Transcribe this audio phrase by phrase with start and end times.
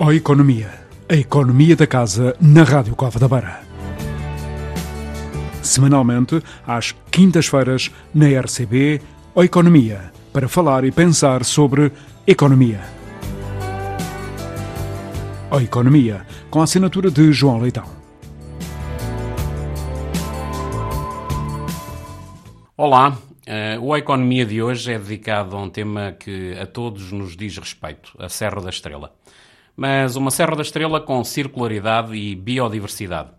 [0.00, 0.70] Ó Economia,
[1.08, 3.62] a economia da casa na Rádio Cova da Beira.
[5.60, 9.00] Semanalmente, às quintas-feiras, na RCB,
[9.34, 11.90] Ó Economia, para falar e pensar sobre
[12.28, 12.80] economia.
[15.50, 17.90] Ó Economia, com a assinatura de João Leitão.
[22.76, 23.18] Olá,
[23.48, 27.58] uh, o Economia de hoje é dedicado a um tema que a todos nos diz
[27.58, 29.12] respeito, a Serra da Estrela
[29.78, 33.30] mas uma Serra da Estrela com circularidade e biodiversidade.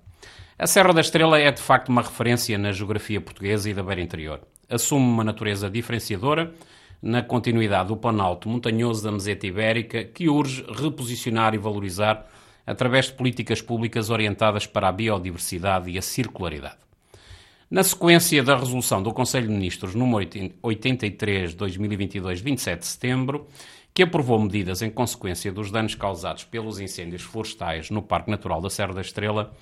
[0.57, 3.99] A Serra da Estrela é de facto uma referência na geografia portuguesa e da beira
[3.99, 4.39] interior.
[4.69, 6.53] Assume uma natureza diferenciadora
[7.01, 12.25] na continuidade do planalto montanhoso da meseta ibérica que urge reposicionar e valorizar
[12.65, 16.77] através de políticas públicas orientadas para a biodiversidade e a circularidade.
[17.69, 20.27] Na sequência da resolução do Conselho de Ministros número
[20.63, 23.47] 83 de 2022, 27 de setembro,
[23.99, 28.69] que aprovou medidas em consequência dos danos causados pelos incêndios florestais no Parque Natural da
[28.69, 29.53] Serra da Estrela,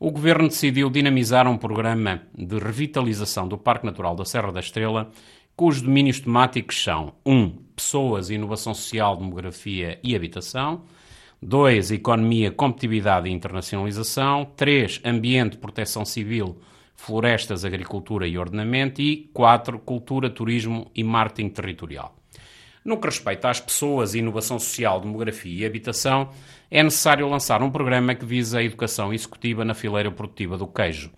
[0.00, 5.12] o Governo decidiu dinamizar um programa de revitalização do Parque Natural da Serra da Estrela,
[5.54, 7.32] cujos domínios temáticos são 1.
[7.32, 10.82] Um, pessoas, inovação social, demografia e habitação.
[11.40, 11.92] 2.
[11.92, 14.44] Economia, competitividade e internacionalização.
[14.56, 15.02] 3.
[15.04, 16.58] Ambiente, proteção civil,
[16.96, 19.00] florestas, agricultura e ordenamento.
[19.00, 19.78] E 4.
[19.78, 22.12] Cultura, turismo e marketing territorial.
[22.84, 26.28] No que respeita às pessoas, inovação social, demografia e habitação,
[26.70, 31.10] é necessário lançar um programa que visa a educação executiva na fileira produtiva do queijo,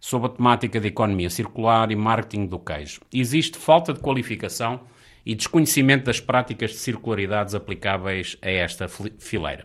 [0.00, 3.02] sob a temática de economia circular e marketing do queijo.
[3.12, 4.80] Existe falta de qualificação
[5.24, 9.64] e desconhecimento das práticas de circularidades aplicáveis a esta fileira.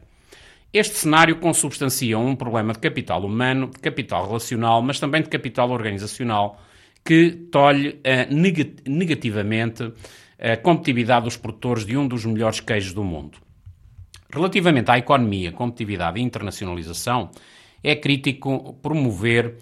[0.72, 5.72] Este cenário consubstancia um problema de capital humano, de capital relacional, mas também de capital
[5.72, 6.62] organizacional,
[7.04, 9.92] que tolhe uh, negativamente
[10.40, 13.40] a competitividade dos produtores de um dos melhores queijos do mundo.
[14.32, 17.32] Relativamente à economia, competitividade e internacionalização,
[17.84, 19.56] é crítico promover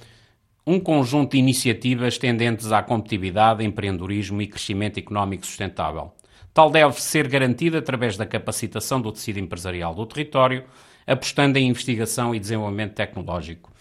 [0.65, 6.11] um conjunto de iniciativas tendentes à competitividade, empreendedorismo e crescimento económico sustentável.
[6.53, 10.63] Tal deve ser garantida através da capacitação do tecido empresarial do território,
[11.05, 13.71] apostando em investigação e desenvolvimento tecnológico.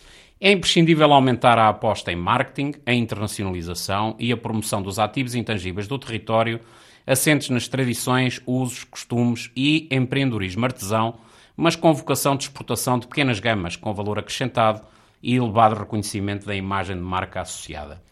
[0.46, 5.88] É imprescindível aumentar a aposta em marketing, a internacionalização e a promoção dos ativos intangíveis
[5.88, 6.60] do território
[7.06, 11.14] assentes nas tradições, usos, costumes e empreendedorismo artesão,
[11.56, 14.82] mas com vocação de exportação de pequenas gamas com valor acrescentado
[15.22, 18.02] e elevado reconhecimento da imagem de marca associada.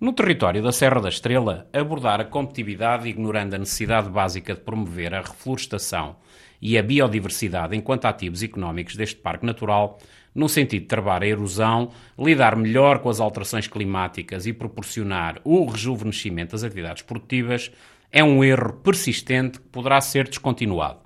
[0.00, 5.12] No território da Serra da Estrela, abordar a competitividade ignorando a necessidade básica de promover
[5.12, 6.14] a reflorestação
[6.62, 9.98] e a biodiversidade enquanto ativos económicos deste parque natural,
[10.34, 15.64] no sentido de travar a erosão, lidar melhor com as alterações climáticas e proporcionar o
[15.66, 17.70] rejuvenescimento das atividades produtivas,
[18.12, 21.00] é um erro persistente que poderá ser descontinuado.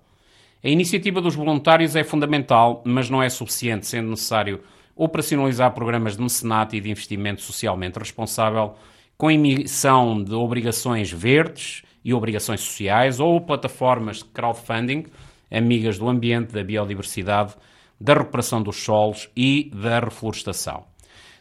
[0.62, 4.60] A iniciativa dos voluntários é fundamental, mas não é suficiente, sendo necessário
[4.96, 8.74] operacionalizar programas de mecenato e de investimento socialmente responsável,
[9.16, 15.04] com emissão de obrigações verdes e obrigações sociais ou plataformas de crowdfunding
[15.50, 17.54] amigas do ambiente, da biodiversidade,
[18.00, 20.84] da recuperação dos solos e da reflorestação.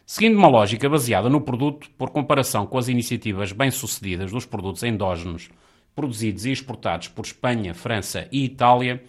[0.05, 5.49] Seguindo uma lógica baseada no produto, por comparação com as iniciativas bem-sucedidas dos produtos endógenos
[5.95, 9.03] produzidos e exportados por Espanha, França e Itália,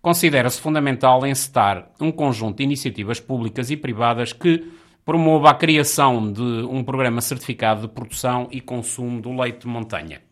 [0.00, 4.64] considera-se fundamental encetar um conjunto de iniciativas públicas e privadas que
[5.04, 10.27] promova a criação de um programa certificado de produção e consumo do leite de montanha.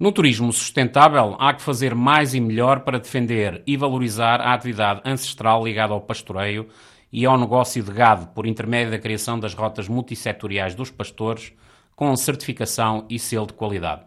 [0.00, 5.02] No turismo sustentável, há que fazer mais e melhor para defender e valorizar a atividade
[5.04, 6.68] ancestral ligada ao pastoreio
[7.12, 11.52] e ao negócio de gado por intermédio da criação das rotas multissetoriais dos pastores
[11.94, 14.00] com certificação e selo de qualidade.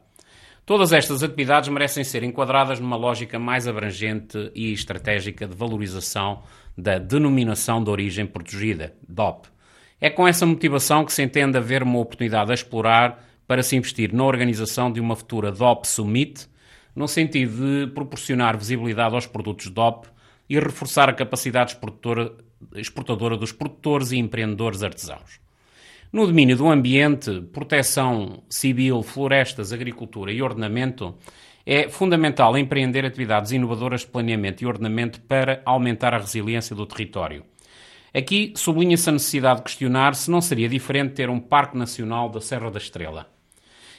[0.66, 6.42] Todas estas atividades merecem ser enquadradas numa lógica mais abrangente e estratégica de valorização
[6.76, 9.48] da denominação de origem protegida, DOP.
[10.02, 14.14] É com essa motivação que se entende haver uma oportunidade a explorar para se investir
[14.14, 16.48] na organização de uma futura DOP Summit,
[16.96, 20.08] no sentido de proporcionar visibilidade aos produtos DOP
[20.50, 21.78] e reforçar a capacidade
[22.76, 25.40] exportadora dos produtores e empreendedores artesãos.
[26.12, 31.16] No domínio do ambiente, proteção civil, florestas, agricultura e ordenamento,
[31.66, 37.44] é fundamental empreender atividades inovadoras de planeamento e ordenamento para aumentar a resiliência do território.
[38.16, 42.40] Aqui sublinha-se a necessidade de questionar se não seria diferente ter um Parque Nacional da
[42.40, 43.28] Serra da Estrela.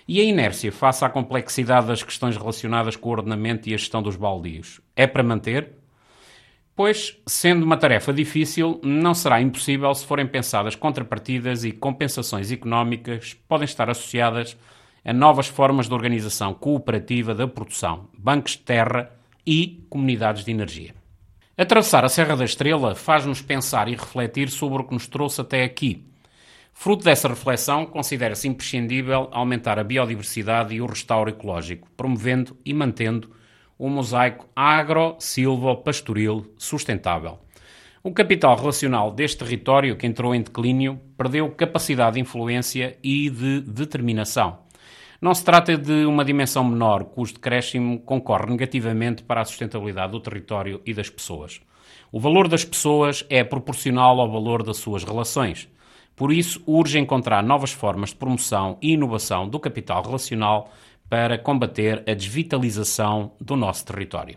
[0.07, 4.01] E a inércia face à complexidade das questões relacionadas com o ordenamento e a gestão
[4.01, 5.73] dos baldios é para manter?
[6.77, 13.35] Pois, sendo uma tarefa difícil, não será impossível se forem pensadas contrapartidas e compensações económicas
[13.49, 14.57] podem estar associadas
[15.05, 19.11] a novas formas de organização cooperativa da produção, bancos de terra
[19.47, 21.04] e comunidades de energia.
[21.57, 25.63] Atravessar a Serra da Estrela faz-nos pensar e refletir sobre o que nos trouxe até
[25.63, 26.05] aqui.
[26.73, 33.31] Fruto dessa reflexão, considera-se imprescindível aumentar a biodiversidade e o restauro ecológico, promovendo e mantendo
[33.79, 37.39] um mosaico agro-silvo-pastoril sustentável.
[38.03, 43.61] O capital relacional deste território, que entrou em declínio, perdeu capacidade de influência e de
[43.61, 44.64] determinação.
[45.25, 50.21] Não se trata de uma dimensão menor, cujo decréscimo concorre negativamente para a sustentabilidade do
[50.21, 51.63] território e das pessoas.
[52.13, 55.67] O valor das pessoas é proporcional ao valor das suas relações.
[56.15, 60.71] Por isso, urge encontrar novas formas de promoção e inovação do capital relacional
[61.09, 64.37] para combater a desvitalização do nosso território.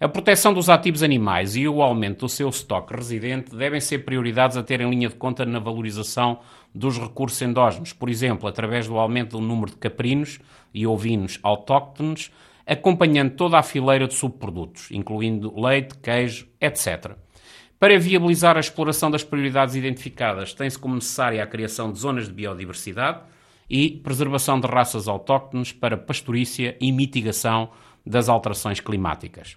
[0.00, 4.56] A proteção dos ativos animais e o aumento do seu estoque residente devem ser prioridades
[4.56, 6.40] a ter em linha de conta na valorização
[6.74, 10.40] dos recursos endógenos, por exemplo, através do aumento do número de caprinos
[10.72, 12.30] e ovinos autóctones,
[12.66, 17.16] acompanhando toda a fileira de subprodutos, incluindo leite, queijo, etc.
[17.78, 22.32] Para viabilizar a exploração das prioridades identificadas, tem-se como necessária a criação de zonas de
[22.32, 23.20] biodiversidade
[23.68, 27.70] e preservação de raças autóctones para pastorícia e mitigação
[28.06, 29.56] das alterações climáticas.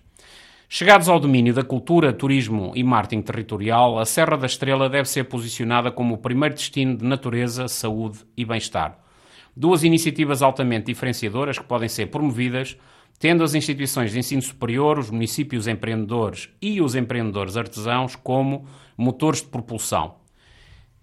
[0.77, 5.23] Chegados ao domínio da cultura, turismo e marketing territorial, a Serra da Estrela deve ser
[5.23, 8.99] posicionada como o primeiro destino de natureza, saúde e bem-estar.
[9.55, 12.77] Duas iniciativas altamente diferenciadoras que podem ser promovidas,
[13.17, 18.65] tendo as instituições de ensino superior, os municípios empreendedores e os empreendedores artesãos como
[18.97, 20.15] motores de propulsão.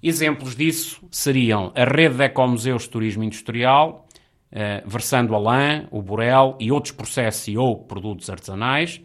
[0.02, 4.06] Exemplos disso seriam a rede de ecomuseus de turismo industrial,
[4.50, 9.00] eh, versando a lã, o burel e outros processos e ou produtos artesanais,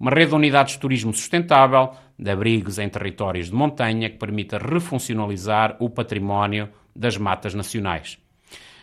[0.00, 4.56] uma rede de unidades de turismo sustentável, de abrigos em territórios de montanha, que permita
[4.56, 8.18] refuncionalizar o património das matas nacionais.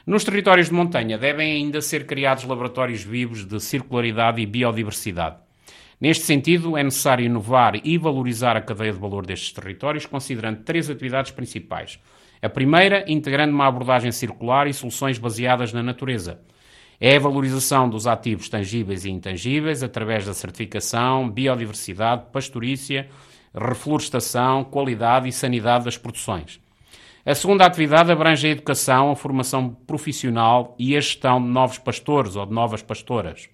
[0.06, 5.38] Nos territórios de montanha devem ainda ser criados laboratórios vivos de circularidade e biodiversidade.
[6.00, 10.88] Neste sentido, é necessário inovar e valorizar a cadeia de valor destes territórios, considerando três
[10.88, 12.00] atividades principais.
[12.40, 16.40] A primeira, integrando uma abordagem circular e soluções baseadas na natureza.
[17.00, 23.08] É a valorização dos ativos tangíveis e intangíveis através da certificação, biodiversidade, pastorícia,
[23.54, 26.60] reflorestação, qualidade e sanidade das produções.
[27.24, 32.36] A segunda atividade abrange a educação, a formação profissional e a gestão de novos pastores
[32.36, 33.48] ou de novas pastoras.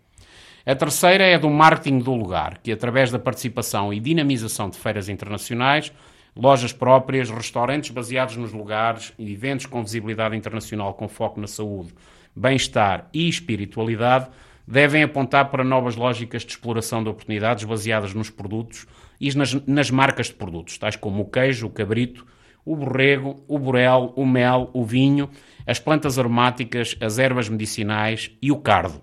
[0.66, 5.10] A terceira é do marketing do lugar, que através da participação e dinamização de feiras
[5.10, 5.92] internacionais,
[6.34, 11.94] lojas próprias, restaurantes baseados nos lugares e eventos com visibilidade internacional com foco na saúde,
[12.36, 14.30] bem-estar e espiritualidade
[14.68, 18.86] devem apontar para novas lógicas de exploração de oportunidades baseadas nos produtos
[19.20, 22.26] e nas, nas marcas de produtos, tais como o queijo, o cabrito,
[22.66, 25.30] o borrego, o burel, o mel, o vinho,
[25.68, 29.02] as plantas aromáticas, as ervas medicinais e o cardo.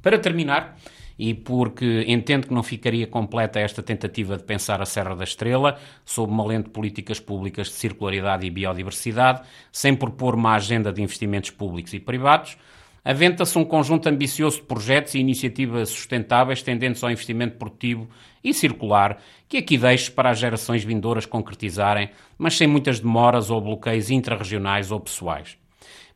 [0.00, 0.76] Para terminar,
[1.18, 5.78] e porque entendo que não ficaria completa esta tentativa de pensar a Serra da Estrela
[6.04, 11.02] sob uma lente de políticas públicas de circularidade e biodiversidade, sem propor uma agenda de
[11.02, 12.56] investimentos públicos e privados,
[13.04, 18.08] aventa-se um conjunto ambicioso de projetos e iniciativas sustentáveis tendentes ao investimento produtivo
[18.42, 23.60] e circular, que aqui deixo para as gerações vindouras concretizarem, mas sem muitas demoras ou
[23.60, 25.61] bloqueios intrarregionais ou pessoais.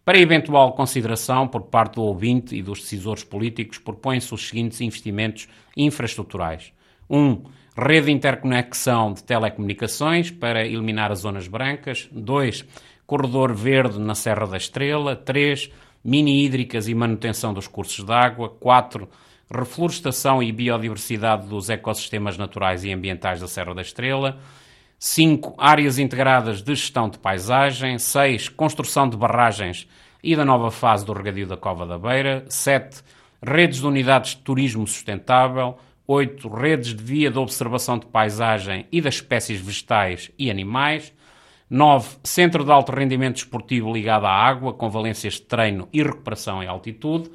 [0.06, 5.49] Para eventual consideração por parte do ouvinte e dos decisores políticos, propõem-se os seguintes investimentos
[5.76, 6.73] infraestruturais.
[7.11, 7.19] 1.
[7.19, 7.42] Um,
[7.76, 12.09] rede de interconexão de telecomunicações para eliminar as zonas brancas.
[12.12, 12.64] 2.
[13.04, 15.16] Corredor verde na Serra da Estrela.
[15.16, 15.73] 3.
[16.04, 18.49] Mini hídricas e manutenção dos cursos de água.
[18.49, 19.09] 4.
[19.50, 24.38] Reflorestação e biodiversidade dos ecossistemas naturais e ambientais da Serra da Estrela.
[24.99, 25.54] 5.
[25.59, 27.99] Áreas integradas de gestão de paisagem.
[27.99, 28.49] 6.
[28.50, 29.87] Construção de barragens
[30.23, 32.44] e da nova fase do regadio da Cova da Beira.
[32.49, 33.02] 7.
[33.42, 35.76] Redes de unidades de turismo sustentável.
[36.06, 36.49] 8.
[36.49, 41.12] Redes de via de observação de paisagem e das espécies vegetais e animais.
[41.68, 42.18] 9.
[42.23, 46.66] Centro de alto rendimento esportivo ligado à água, com valências de treino e recuperação em
[46.66, 47.30] altitude.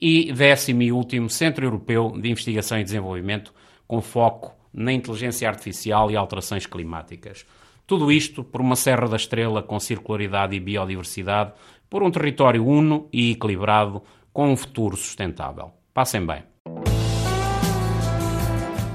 [0.00, 3.52] E décimo e último, Centro Europeu de Investigação e Desenvolvimento,
[3.86, 7.46] com foco na inteligência artificial e alterações climáticas.
[7.86, 11.52] Tudo isto por uma Serra da Estrela com circularidade e biodiversidade,
[11.94, 15.70] por um território uno e equilibrado, com um futuro sustentável.
[15.94, 16.42] Passem bem.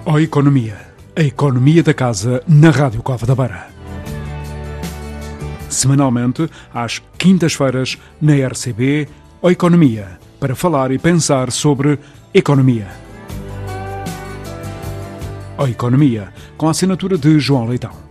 [0.06, 0.76] A Economia.
[1.16, 3.70] A economia da casa na Rádio Cova da Beira.
[5.70, 9.08] Semanalmente, às quintas-feiras, na RCB,
[9.42, 11.98] a Economia, para falar e pensar sobre
[12.34, 12.90] economia.
[15.58, 18.09] A Economia, com a assinatura de João Leitão.